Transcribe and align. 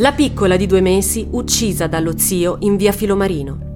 La 0.00 0.12
piccola 0.12 0.56
di 0.56 0.64
due 0.64 0.80
mesi 0.80 1.28
uccisa 1.30 1.86
dallo 1.86 2.16
zio 2.16 2.56
in 2.60 2.76
via 2.76 2.90
Filomarino. 2.90 3.69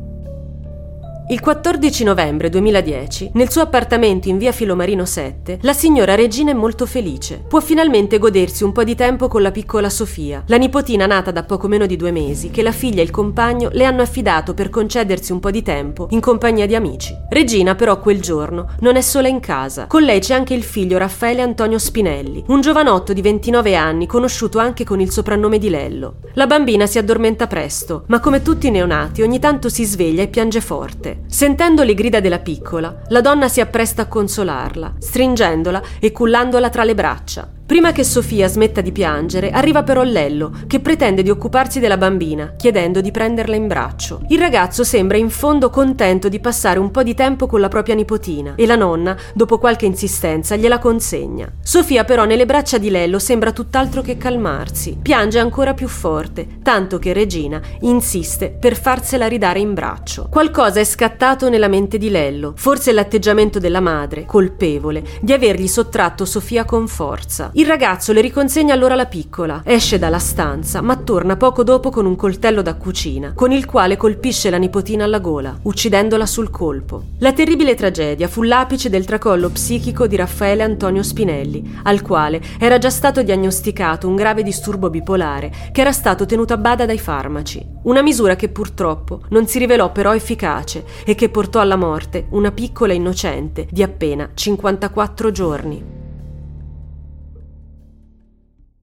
Il 1.26 1.40
14 1.40 2.04
novembre 2.04 2.50
2010, 2.50 3.30
nel 3.32 3.50
suo 3.50 3.62
appartamento 3.62 4.28
in 4.28 4.36
via 4.36 4.52
Filomarino 4.52 5.06
7, 5.06 5.60
la 5.62 5.72
signora 5.72 6.14
Regina 6.14 6.50
è 6.50 6.54
molto 6.54 6.84
felice. 6.84 7.42
Può 7.48 7.62
finalmente 7.62 8.18
godersi 8.18 8.62
un 8.62 8.72
po' 8.72 8.84
di 8.84 8.94
tempo 8.94 9.26
con 9.26 9.40
la 9.40 9.50
piccola 9.50 9.88
Sofia, 9.88 10.44
la 10.48 10.58
nipotina 10.58 11.06
nata 11.06 11.30
da 11.30 11.42
poco 11.44 11.66
meno 11.66 11.86
di 11.86 11.96
due 11.96 12.10
mesi, 12.10 12.50
che 12.50 12.60
la 12.60 12.72
figlia 12.72 13.00
e 13.00 13.04
il 13.04 13.10
compagno 13.10 13.70
le 13.72 13.86
hanno 13.86 14.02
affidato 14.02 14.52
per 14.52 14.68
concedersi 14.68 15.32
un 15.32 15.40
po' 15.40 15.50
di 15.50 15.62
tempo 15.62 16.08
in 16.10 16.20
compagnia 16.20 16.66
di 16.66 16.74
amici. 16.74 17.16
Regina, 17.30 17.74
però, 17.74 18.00
quel 18.00 18.20
giorno 18.20 18.68
non 18.80 18.96
è 18.96 19.00
sola 19.00 19.28
in 19.28 19.40
casa. 19.40 19.86
Con 19.86 20.02
lei 20.02 20.20
c'è 20.20 20.34
anche 20.34 20.52
il 20.52 20.62
figlio 20.62 20.98
Raffaele 20.98 21.40
Antonio 21.40 21.78
Spinelli, 21.78 22.44
un 22.48 22.60
giovanotto 22.60 23.14
di 23.14 23.22
29 23.22 23.74
anni, 23.74 24.06
conosciuto 24.06 24.58
anche 24.58 24.84
con 24.84 25.00
il 25.00 25.10
soprannome 25.10 25.56
di 25.56 25.70
Lello. 25.70 26.16
La 26.34 26.46
bambina 26.46 26.84
si 26.84 26.98
addormenta 26.98 27.46
presto, 27.46 28.04
ma 28.08 28.20
come 28.20 28.42
tutti 28.42 28.66
i 28.66 28.70
neonati, 28.70 29.22
ogni 29.22 29.38
tanto 29.38 29.70
si 29.70 29.84
sveglia 29.84 30.22
e 30.22 30.28
piange 30.28 30.60
forte. 30.60 31.12
Sentendo 31.26 31.82
le 31.82 31.94
grida 31.94 32.20
della 32.20 32.38
piccola, 32.38 33.02
la 33.08 33.20
donna 33.20 33.48
si 33.48 33.60
appresta 33.60 34.02
a 34.02 34.06
consolarla, 34.06 34.94
stringendola 34.98 35.82
e 35.98 36.12
cullandola 36.12 36.70
tra 36.70 36.84
le 36.84 36.94
braccia. 36.94 37.48
Prima 37.66 37.92
che 37.92 38.04
Sofia 38.04 38.46
smetta 38.46 38.82
di 38.82 38.92
piangere, 38.92 39.48
arriva 39.48 39.82
però 39.82 40.02
Lello, 40.02 40.52
che 40.66 40.80
pretende 40.80 41.22
di 41.22 41.30
occuparsi 41.30 41.80
della 41.80 41.96
bambina, 41.96 42.52
chiedendo 42.58 43.00
di 43.00 43.10
prenderla 43.10 43.56
in 43.56 43.66
braccio. 43.66 44.20
Il 44.28 44.38
ragazzo 44.38 44.84
sembra 44.84 45.16
in 45.16 45.30
fondo 45.30 45.70
contento 45.70 46.28
di 46.28 46.40
passare 46.40 46.78
un 46.78 46.90
po' 46.90 47.02
di 47.02 47.14
tempo 47.14 47.46
con 47.46 47.60
la 47.60 47.68
propria 47.68 47.94
nipotina 47.94 48.52
e 48.56 48.66
la 48.66 48.76
nonna, 48.76 49.16
dopo 49.32 49.58
qualche 49.58 49.86
insistenza, 49.86 50.56
gliela 50.56 50.78
consegna. 50.78 51.50
Sofia 51.62 52.04
però 52.04 52.26
nelle 52.26 52.44
braccia 52.44 52.76
di 52.76 52.90
Lello 52.90 53.18
sembra 53.18 53.50
tutt'altro 53.50 54.02
che 54.02 54.18
calmarsi. 54.18 54.98
Piange 55.00 55.38
ancora 55.38 55.72
più 55.72 55.88
forte, 55.88 56.58
tanto 56.62 56.98
che 56.98 57.14
Regina 57.14 57.62
insiste 57.80 58.50
per 58.50 58.76
farsela 58.76 59.26
ridare 59.26 59.60
in 59.60 59.72
braccio. 59.72 60.28
Qualcosa 60.30 60.80
è 60.80 60.84
scattato 60.84 61.48
nella 61.48 61.68
mente 61.68 61.96
di 61.96 62.10
Lello, 62.10 62.52
forse 62.56 62.92
l'atteggiamento 62.92 63.58
della 63.58 63.80
madre, 63.80 64.26
colpevole, 64.26 65.02
di 65.22 65.32
avergli 65.32 65.66
sottratto 65.66 66.26
Sofia 66.26 66.66
con 66.66 66.86
forza. 66.86 67.52
Il 67.56 67.66
ragazzo 67.66 68.12
le 68.12 68.20
riconsegna 68.20 68.74
allora 68.74 68.96
la 68.96 69.06
piccola, 69.06 69.62
esce 69.64 69.96
dalla 69.96 70.18
stanza, 70.18 70.80
ma 70.80 70.96
torna 70.96 71.36
poco 71.36 71.62
dopo 71.62 71.88
con 71.88 72.04
un 72.04 72.16
coltello 72.16 72.62
da 72.62 72.74
cucina, 72.74 73.32
con 73.32 73.52
il 73.52 73.64
quale 73.64 73.96
colpisce 73.96 74.50
la 74.50 74.56
nipotina 74.56 75.04
alla 75.04 75.20
gola, 75.20 75.56
uccidendola 75.62 76.26
sul 76.26 76.50
colpo. 76.50 77.04
La 77.18 77.32
terribile 77.32 77.76
tragedia 77.76 78.26
fu 78.26 78.42
l'apice 78.42 78.90
del 78.90 79.04
tracollo 79.04 79.50
psichico 79.50 80.08
di 80.08 80.16
Raffaele 80.16 80.64
Antonio 80.64 81.04
Spinelli, 81.04 81.78
al 81.84 82.02
quale 82.02 82.42
era 82.58 82.78
già 82.78 82.90
stato 82.90 83.22
diagnosticato 83.22 84.08
un 84.08 84.16
grave 84.16 84.42
disturbo 84.42 84.90
bipolare 84.90 85.52
che 85.70 85.80
era 85.80 85.92
stato 85.92 86.26
tenuto 86.26 86.54
a 86.54 86.58
bada 86.58 86.86
dai 86.86 86.98
farmaci. 86.98 87.64
Una 87.84 88.02
misura 88.02 88.34
che 88.34 88.48
purtroppo 88.48 89.20
non 89.28 89.46
si 89.46 89.60
rivelò 89.60 89.92
però 89.92 90.12
efficace 90.12 90.84
e 91.04 91.14
che 91.14 91.28
portò 91.28 91.60
alla 91.60 91.76
morte 91.76 92.26
una 92.30 92.50
piccola 92.50 92.94
innocente 92.94 93.68
di 93.70 93.84
appena 93.84 94.28
54 94.34 95.30
giorni. 95.30 95.93